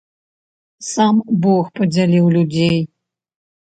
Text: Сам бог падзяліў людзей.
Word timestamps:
Сам 0.91 1.15
бог 1.45 1.71
падзяліў 1.79 2.25
людзей. 2.41 2.77